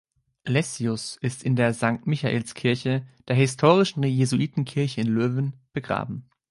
Lessius 0.45 1.17
ist 1.21 1.43
in 1.43 1.55
der 1.55 1.75
St. 1.75 2.07
Michaelskirche, 2.07 3.05
der 3.27 3.35
historischen 3.35 4.01
Jesuitenkirche 4.01 4.99
in 5.01 5.05
Löwen, 5.09 5.53
begraben. 5.73 6.25